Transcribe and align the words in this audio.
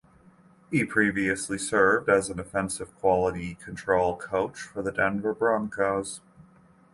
He 0.71 0.83
previously 0.83 1.59
served 1.59 2.09
as 2.09 2.31
an 2.31 2.39
offensive 2.39 2.95
quality 2.99 3.53
control 3.53 4.17
coach 4.17 4.59
for 4.59 4.81
the 4.81 4.91
Denver 4.91 5.35
Broncos. 5.35 6.21